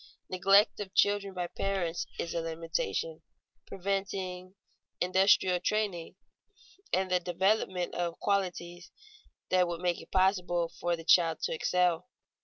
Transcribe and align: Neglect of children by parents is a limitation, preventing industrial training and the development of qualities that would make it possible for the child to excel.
Neglect 0.31 0.79
of 0.79 0.95
children 0.95 1.35
by 1.35 1.45
parents 1.45 2.07
is 2.17 2.33
a 2.33 2.41
limitation, 2.41 3.21
preventing 3.67 4.55
industrial 4.99 5.59
training 5.59 6.15
and 6.91 7.11
the 7.11 7.19
development 7.19 7.93
of 7.93 8.19
qualities 8.19 8.89
that 9.51 9.67
would 9.67 9.79
make 9.81 10.01
it 10.01 10.09
possible 10.09 10.69
for 10.79 10.95
the 10.95 11.05
child 11.05 11.41
to 11.43 11.53
excel. 11.53 12.09